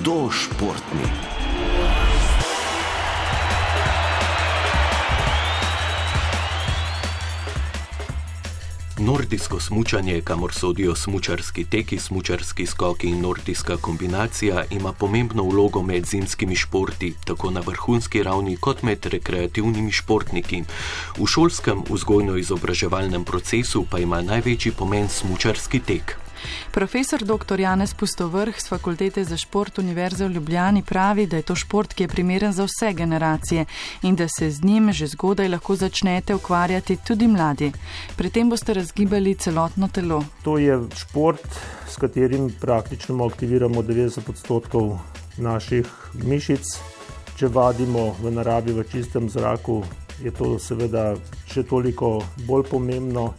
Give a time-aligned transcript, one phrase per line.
[0.00, 1.04] hudo športni.
[8.98, 16.06] Nordijsko smutanje, kamor sodijo smučarski teki, smučarski skoki in nordijska kombinacija, ima pomembno vlogo med
[16.06, 20.62] zimskimi športi, tako na vrhunski ravni kot med rekreativnimi športniki.
[21.18, 26.29] V šolskem vzgojno-izobraževalnem procesu pa ima največji pomen smučarski tek.
[26.70, 27.60] Profesor dr.
[27.60, 32.04] Janez Pustovrh z Fakultete za šport Univerze v Ljubljani pravi, da je to šport, ki
[32.04, 33.64] je primeren za vse generacije
[34.02, 37.72] in da se z njim že zgodaj lahko začnete ukvarjati tudi mladi.
[38.16, 40.24] Pri tem boste razgibali celotno telo.
[40.42, 41.48] To je šport,
[41.88, 44.98] s katerim praktično aktiviramo 90 odstotkov
[45.36, 46.64] naših mišic.
[47.36, 49.82] Če vadimo v naravi, v čistem zraku,
[50.22, 51.14] je to seveda
[51.48, 53.30] še toliko bolj pomembno.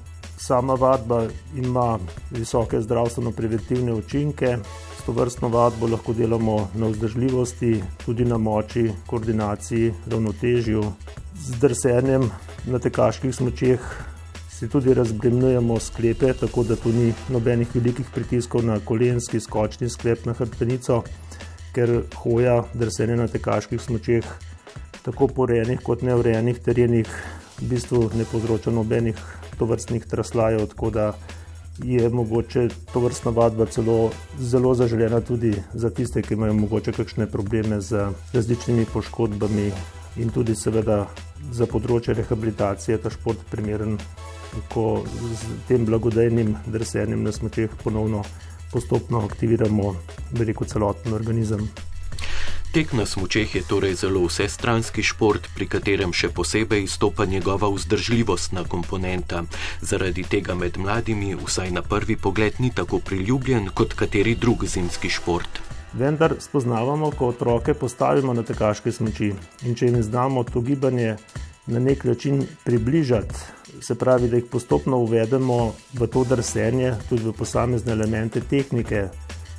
[0.41, 1.99] Sama vadba ima
[2.31, 4.57] visoke zdravstveno-preventivne učinke.
[4.99, 10.81] S to vrstno vadbo lahko delamo na vzdržljivosti, tudi na moči, koordinaciji, ravnotežju.
[11.37, 12.25] Z drsenjem
[12.65, 13.85] na tekaških smočeh
[14.49, 20.25] si tudi razbremenujemo sklepe, tako da tu ni nobenih velikih pritiskov na kolenski, skočni sklep
[20.25, 21.03] na hrbtenico,
[21.75, 24.25] ker hoja, drsenje na tekaških smočeh,
[25.05, 27.13] tako po urejenih kot neurejenih terenih,
[27.61, 29.21] v bistvu ne povzroča nobenih
[29.61, 31.13] to vrstnih traslajev, tako da
[31.83, 34.09] je mogoče to vrstna vadba celo
[34.39, 39.71] zelo zaželena tudi za tiste, ki imajo mogoče kakšne probleme z različnimi poškodbami
[40.17, 41.05] in tudi seveda
[41.53, 43.99] za področje rehabilitacije ta šport primeren,
[44.73, 48.25] ko z tem blagodejnim drsenjem na smočeh ponovno
[48.73, 49.93] postopno aktiviramo
[50.41, 51.69] veliko celoten organizem.
[52.71, 58.63] Tek na smočeh je torej zelo vsestranski šport, pri katerem še posebej izstopa njegova vzdržljivostna
[58.63, 59.41] komponenta.
[59.83, 65.11] Zaradi tega med mladimi, vsaj na prvi pogled, ni tako priljubljen kot kateri drug zimski
[65.11, 65.59] šport.
[65.99, 69.33] Vendar spoznavamo, ko otroke postavimo na tekaške smoči
[69.67, 71.17] in če jim znamo to gibanje
[71.67, 73.35] na nek način približati,
[73.83, 79.09] se pravi, da jih postopno uvedemo v to drsenje, tudi v posamezne elemente tehnike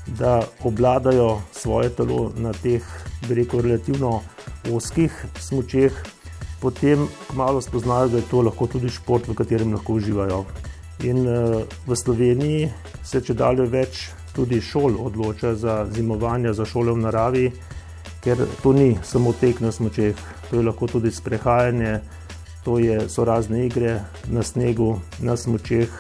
[0.07, 2.83] da obladajo svoje telo na teh,
[3.29, 4.21] rekel bi, relativno
[4.73, 5.93] oskih smočeh,
[6.61, 10.45] potem malo spoznajo, da je to lahko tudi šport, v katerem lahko uživajo.
[11.03, 12.71] In uh, v Sloveniji
[13.03, 17.47] se če dalje več tudi šol odloča za zimovanje, za šole v naravi,
[18.23, 20.19] ker to ni samo tek na smočeh,
[20.51, 22.01] to je lahko tudi sprehajanje,
[22.65, 25.91] to je, so razne igre na snegu, na smočeh.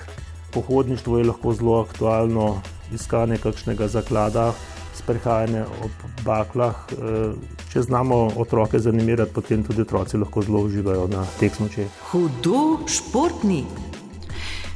[0.52, 2.62] Pohodništvo je lahko zelo aktualno,
[2.94, 4.52] iskanje kakšnega zaklada,
[4.94, 6.74] sprehajanje ob baklah.
[6.92, 7.32] Eh,
[7.72, 11.88] če znamo otroke zanimirati, potem tudi otroci lahko zelo uživajo na teh smočeh.
[12.12, 13.64] Hudo športni.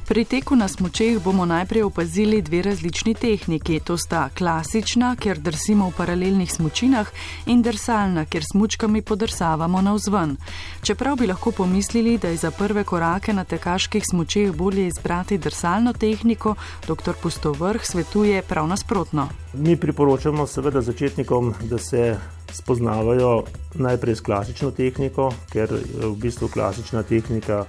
[0.06, 3.80] Pri teku na smočeh bomo najprej opazili dve različni tehniki.
[3.80, 7.08] To sta klasična, kjer drsimo v paralelnih smočinah,
[7.46, 10.36] in drsalna, kjer smočkami podrsavamo na vzven.
[10.82, 15.92] Čeprav bi lahko pomislili, da je za prve korake na tekaških smočeh bolje izbrati drsalno
[15.92, 16.54] tehniko,
[16.86, 17.18] dr.
[17.22, 19.28] Pustovrh svetuje prav nasprotno.
[19.54, 22.16] Mi priporočamo seveda začetnikom, da se
[22.52, 23.42] spoznavajo
[23.74, 27.64] najprej s klasično tehniko, ker je v bistvu klasična tehnika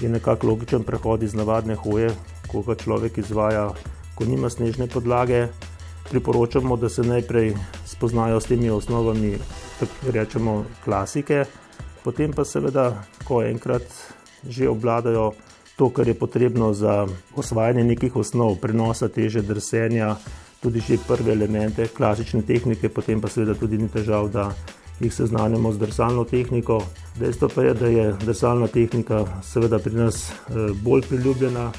[0.00, 2.10] je nekako logičen prehod iz navadne hoje,
[2.48, 3.70] ko ga človek izvaja,
[4.14, 5.48] ko nima snežne podlage.
[6.10, 7.54] Priporočamo, da se najprej
[7.86, 9.36] spoznajo s temi osnovami,
[9.80, 11.44] tako rečemo, klasike,
[12.04, 13.86] potem pa seveda, ko enkrat
[14.40, 15.32] že obvladajo
[15.76, 17.06] to, kar je potrebno za
[17.36, 20.16] osvajanje nekih osnov, prenosa teže, drsenja,
[20.60, 24.52] tudi že prve elemente klasične tehnike, potem pa seveda tudi ni težav, da
[25.00, 26.80] jih seznanjamo z drsalno tehniko.
[27.18, 31.70] Dejstvo pa je, da je drsalna tehnika seveda pri nas eh, bolj priljubljena,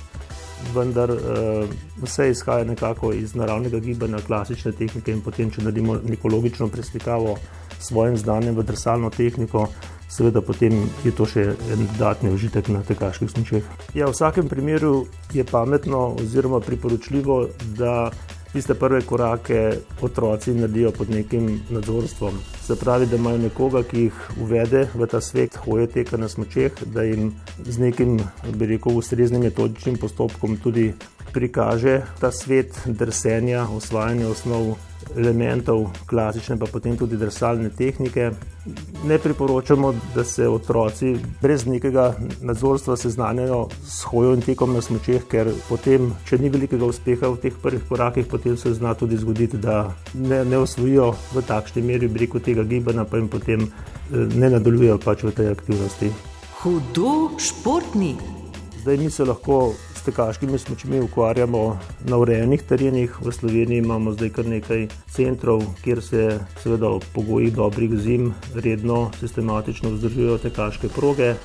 [0.73, 1.67] vendar eh,
[2.01, 7.37] vse izhaja nekako iz naravnega gibanja, klasične tehnike in potem, če naredimo neko logično preslikavo
[7.79, 9.67] s svojim znanjem v drsalno tehniko,
[10.09, 13.63] seveda potem je to še en dodatni užitek na tekaških smočeh.
[13.95, 17.45] Ja, v vsakem primeru je pametno oziroma priporočljivo,
[17.77, 18.11] da
[18.53, 22.39] tiste prve korake otroci naredijo pod nekim nadzorstvom.
[22.61, 26.71] Se pravi, da imajo nekoga, ki jih uvede v ta svet, hoje teka na smočeh,
[26.85, 27.33] da jim
[27.65, 28.19] z nekim,
[28.55, 30.93] bi rekel, ustreznim metodičnim postopkom tudi
[31.33, 34.75] prikaže ta svet drsenja, osvajanja osnov
[35.17, 38.31] elementov, klasične pa potem tudi drsalne tehnike.
[39.05, 45.25] Ne priporočamo, da se otroci brez nekega nadzorstva seznanjajo s hojo in tekom na smočeh,
[45.27, 49.57] ker potem, če ni velikega uspeha v teh prvih korakih, potem se zna tudi zgoditi,
[49.57, 54.53] da ne, ne osvojijo v takšni meri breko tega gibanja, pa jim potem eh, ne
[54.57, 56.11] nadaljujejo pač v tej aktivnosti.
[56.61, 58.15] Hudo športni.
[58.81, 61.77] Zdaj mi se lahko s tekaškimi smočmi ukvarjamo
[62.09, 63.17] na urejenih terenih.
[63.21, 69.11] V Sloveniji imamo zdaj kar nekaj centrov, kjer se seveda v pogojih dobrih zim redno
[69.19, 71.35] sistematično vzdržujejo tekaške proge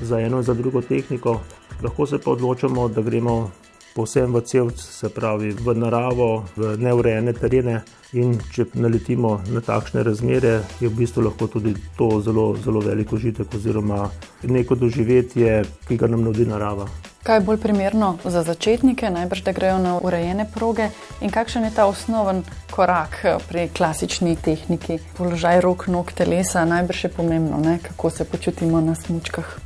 [0.00, 1.40] za eno in za drugo tehniko.
[1.82, 3.50] Lahko se pa odločamo, da gremo
[3.96, 7.80] povsem v celc, se pravi v naravo, v neurejene terene.
[8.16, 13.12] In če naletimo na takšne razmere, je v bistvu lahko tudi to zelo, zelo velik
[13.12, 14.06] užitek, oziroma
[14.44, 16.86] neko doživetje, ki ga nam nudi narava.
[17.26, 21.72] Kaj je bolj primerno za začetnike, najbrž da grejo na urejene proge, in kakšen je
[21.74, 25.00] ta osnoven korak pri klasični tehniki?
[25.18, 27.80] Položaj rok, nog, telesa, najbrž je pomembno, ne?
[27.82, 29.65] kako se počutimo na smočkah.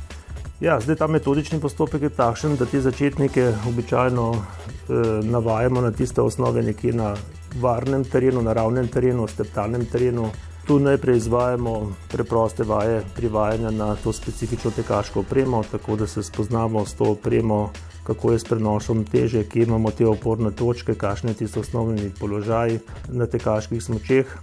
[0.61, 4.93] Ja, zdaj ta metodični postopek je takšen, da te začetnike običajno eh,
[5.25, 7.15] navajamo na tiste osnove nekje na
[7.61, 10.29] varnem terenu, naravnem terenu, steptalnem terenu.
[10.67, 11.73] Tu najprej izvajamo
[12.11, 17.71] preproste vaje privajanja na to specifično tekaško opremo, tako da se spoznamo s to opremo,
[18.03, 22.79] kako je s prenosom teže, kje imamo te oporne točke, kakšne so osnovni položaji
[23.09, 24.37] na tekaških smočeh.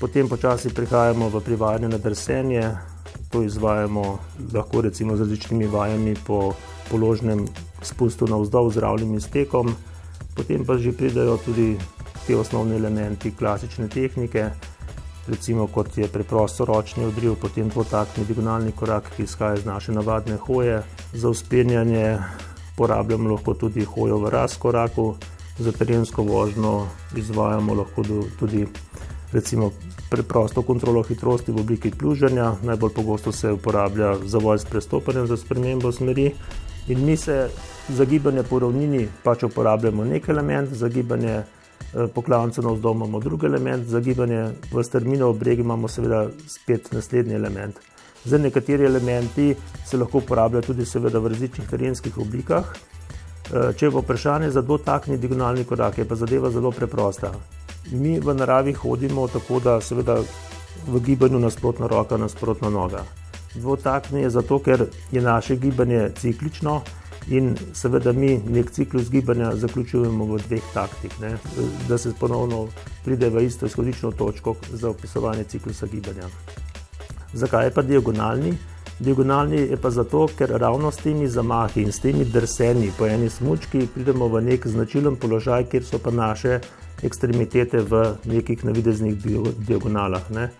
[0.00, 2.64] Potem počasi prihajamo v privajanje na drsenje,
[3.30, 4.18] To izvajamo
[4.54, 6.52] lahko recimo z različnimi vajami po
[6.90, 7.46] položnem
[7.82, 9.74] spustu na vzdolj z ravnim iztekom,
[10.34, 11.78] potem pa že pridajo tudi
[12.26, 14.50] ti osnovni elementi klasične tehnike,
[15.28, 20.36] recimo kot je preprosto ročni odriv, potem dvotakni diagonalni korak, ki izhaja iz naše navadne
[20.36, 20.82] hoje.
[21.12, 22.18] Za uspenjanje
[22.76, 25.14] porabljamo lahko tudi hojo v razkoraku,
[25.58, 26.86] za terensko vožnjo
[27.16, 28.02] izvajamo lahko
[28.38, 28.66] tudi
[29.32, 29.72] recimo
[30.10, 35.92] preprosto kontrolo hitrosti v obliki pluženja, najbolj pogosto se uporablja zavoj s prestopanjem za spremembo
[35.92, 36.32] smeri.
[36.88, 37.48] In mi se
[37.88, 41.44] za gibanje po ravnini pač uporabljamo nek element, za gibanje eh,
[42.14, 46.28] po klancu na vzdolj imamo drugi element, za gibanje v strmino v bregi imamo seveda
[46.46, 47.78] spet naslednji element.
[48.24, 49.54] Za nekateri elementi
[49.86, 52.74] se lahko uporabljajo tudi seveda v različnih terenskih oblikah.
[53.54, 57.32] Eh, če je vprašanje za dotakni diagonalni korak, je pa zadeva zelo preprosta.
[57.92, 60.20] Mi v naravi hodimo tako, da seveda
[60.86, 63.04] v gibanju nasprotna roka, nasprotna noga.
[63.54, 66.80] Dvotakni je zato, ker je naše gibanje ciklično
[67.28, 71.36] in seveda mi nek ciklus gibanja zaključujemo v dveh taktih, ne?
[71.88, 72.66] da se ponovno
[73.04, 76.28] pride v isto izhodično točko za opisovanje ciklusa gibanja.
[77.32, 78.54] Zakaj je pa diagonalni?
[79.00, 83.30] Diagonalni je pa zato, ker ravno s temi zamahi in s temi drsenji po eni
[83.30, 86.58] smočki pridemo v nek značilen položaj, kjer so pa naše
[87.02, 89.16] ekstremitete v nekih navideznih
[89.56, 90.28] diagonalah.
[90.30, 90.50] Ne.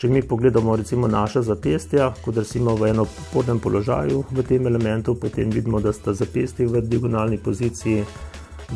[0.00, 3.04] Če mi pogledamo recimo naša zapestja, ko drsimo v eno
[3.34, 8.06] podnem položaju v tem elementu, potem vidimo, da sta zapestji v diagonalni poziciji,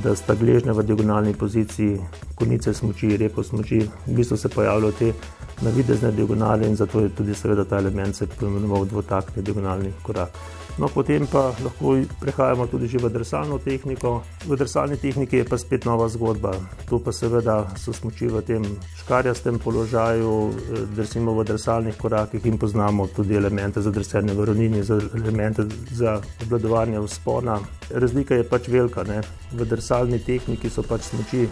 [0.04, 1.96] da sta gležnja v diagonalni poziciji,
[2.36, 5.12] konice smoči, reko smoči, v bistvu se pojavljajo te
[5.62, 10.30] navidezne diagonale in zato je tudi seveda ta element se poimenoval dvotakni diagonalni korak.
[10.78, 14.22] No, potem pa lahko prehajamo tudi v drsalno tehniko.
[14.42, 16.50] V drsalni tehniki je pa spet nova zgodba.
[16.88, 18.62] Tu pa seveda so smoči v tem
[18.98, 20.50] škarjastem položaju,
[20.96, 25.62] drsimo v drsalnih korakih in poznamo tudi elemente za drsanje v ravnini, za elemente
[25.94, 27.60] za obladovanje vzpona.
[27.94, 29.06] Razlika je pač velika.
[29.06, 29.22] Ne?
[29.54, 31.46] V drsalni tehniki so pač smoči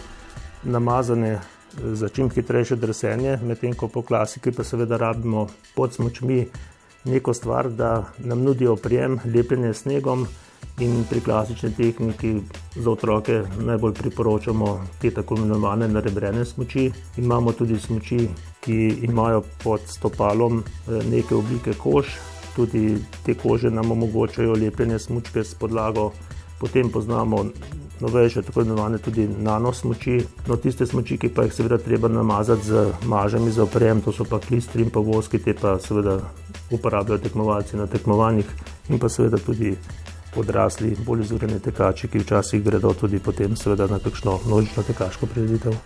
[0.67, 1.39] namazane
[1.81, 6.45] za čim hitrejše drsenje, medtem ko po klasiki pa seveda rabimo pod smočmi
[7.05, 10.27] neko stvar, da nam nudijo oprijem, lepljenje snegom.
[10.79, 12.35] In pri klasični tehniki
[12.75, 16.91] za otroke najbolj priporočamo te tako imenovane narebrene smoči.
[17.17, 18.27] Imamo tudi smoči,
[18.61, 22.15] ki imajo pod stopalom eh, neke oblike kož,
[22.55, 26.11] tudi te kože nam omogočajo lepljenje smočke s podlago.
[26.59, 27.45] Potem poznamo
[28.03, 30.19] novejše, tako imenovane tudi nanosmoči.
[30.47, 34.27] No, tiste smoči, ki pa jih seveda treba namazati z mažami za oprem, to so
[34.29, 36.19] pa klistri in pa voski, te pa seveda
[36.71, 38.49] uporabljajo tekmovalci na tekmovanjih
[38.89, 39.75] in pa seveda tudi
[40.35, 45.77] odrasli, bolj izurjeni tekači, ki včasih gredo tudi potem seveda na kakšno množično tekaško prireditev.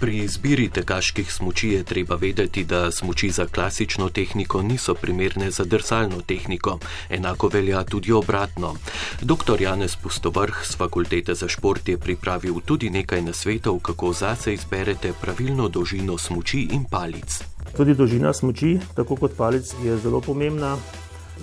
[0.00, 5.64] Pri izbiri tekaških smoči je treba vedeti, da smoči za klasično tehniko niso primerne za
[5.64, 6.78] drsalno tehniko,
[7.10, 8.74] enako velja tudi obratno.
[9.22, 9.62] Dr.
[9.62, 15.68] Janez Pustovrh z Fakultete za šport je pripravil tudi nekaj nasvetov, kako zase izberete pravilno
[15.68, 17.40] dolžino smoči in palic.
[17.76, 20.76] Tudi dolžina smoči, tako kot palic, je zelo pomembna.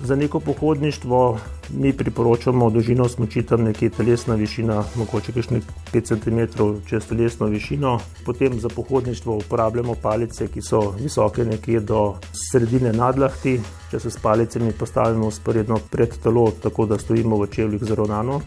[0.02, 1.38] Za neko pohodništvo
[1.70, 5.60] mi priporočamo dolžino smoči tam nekje telesna višina, mogoče kakšne
[5.92, 7.98] 5 cm čez telesno višino.
[8.24, 12.14] Potem za pohodništvo uporabljamo palice, ki so visoke nekje do
[12.50, 13.60] sredine nadlahti.
[13.90, 18.40] Če se s palicami postavimo sporedno pred telo, tako da stojimo v čevljih zravnano.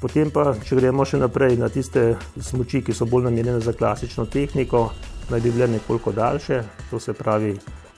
[0.00, 4.26] Potem pa, če gremo še naprej na tiste smoči, ki so bolj namenjene za klasično
[4.26, 4.90] tehniko,
[5.30, 7.54] naj bi bile nekoliko daljše, to se pravi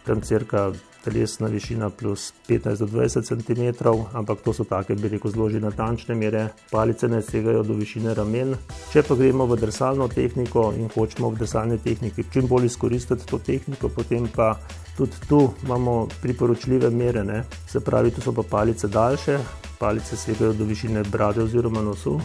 [0.07, 0.71] tam crka
[1.07, 5.61] telesna višina plus 15 do 20 cm, ampak to so take, bi rekel, zelo že
[5.63, 6.49] natančne mere.
[6.71, 8.57] Palice ne segajo do višine ramen.
[8.93, 13.39] Če pa gremo v drsalno tehniko in hočemo v drsalni tehniki čim bolj izkoristiti to
[13.39, 14.57] tehniko, potem pa
[14.97, 17.25] tudi tu imamo priporočljive mere.
[17.25, 17.45] Ne?
[17.71, 19.39] Se pravi, tu so pa palice daljše,
[19.79, 22.19] palice segajo do višine brade oziroma nosu,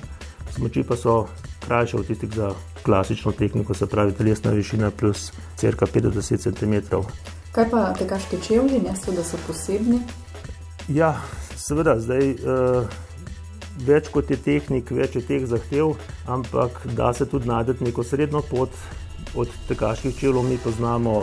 [0.56, 1.26] smoči pa so
[1.68, 6.98] krajše od tistih za klasično tehniko, se pravi, telesna višina plus crka 50 cm.
[7.52, 10.00] Kaj pa tekaški čevlji, ne so, da so posebni?
[10.88, 11.16] Ja,
[11.60, 12.36] seveda, zdaj.
[12.42, 13.00] Uh,
[13.82, 15.96] Več kot je tehnik, več je teh zahtev,
[16.30, 18.76] ampak da se tudi najti neko srednjo pot
[19.34, 20.44] od tekaških čevljev.
[20.44, 21.16] Mi poznamo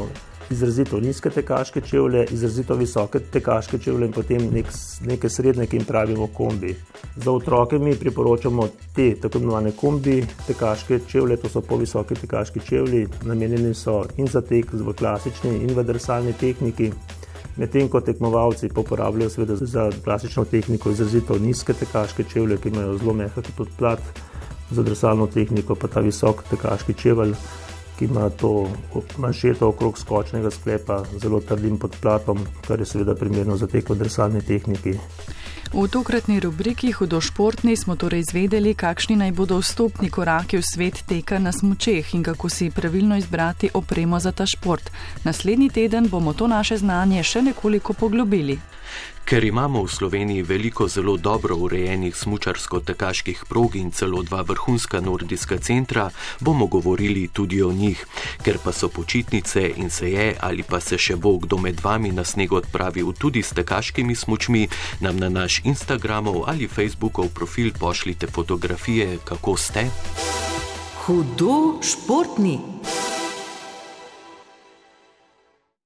[0.50, 4.71] izrazito nizke tekaške čevlje, izrazito visoke tekaške čevlje in potem nek,
[5.07, 6.75] neke srednje, ki jim pravimo kombi.
[7.17, 13.07] Za otroke mi priporočamo te tako imenovane kombi tekaške čevlje, to so povisoki tekaški čevlji,
[13.25, 16.93] namenjeni so in za tek v klasični in v drsalni tehniki.
[17.59, 23.12] Medtem ko tekmovalci uporabljajo seveda za klasično tehniko izrazito nizke tekaške čevlje, ki imajo zelo
[23.12, 24.00] mehak podplat,
[24.71, 27.35] za drsalno tehniko pa ta visok tekaški čevelj
[27.99, 28.69] ki ima to
[29.19, 34.43] manšeto okrog skočnega sklepa, zelo trdim podplatom, kar je seveda primerno za tek v drsalni
[34.43, 34.95] tehniki.
[35.73, 41.38] V tokratni rubriki Hudošportni smo torej izvedeli, kakšni naj bodo vstopni koraki v svet teka
[41.38, 44.90] na smočeh in kako si pravilno izbrati opremo za ta šport.
[45.25, 48.59] Naslednji teden bomo to naše znanje še nekoliko poglobili.
[49.28, 55.58] Ker imamo v Sloveniji veliko zelo dobro urejenih smučarsko-tekaških prog in celo dva vrhunska nordijska
[55.58, 56.08] centra,
[56.40, 58.06] bomo govorili tudi o njih.
[58.40, 62.08] Ker pa so počitnice in se je ali pa se še bo kdo med vami
[62.12, 64.68] na snegu odpravil tudi s tekaškimi smučmi,
[65.00, 69.90] nam na naš Instagramov ali Facebookov profil pošljite fotografije, kako ste.
[71.04, 72.61] Hudo športni.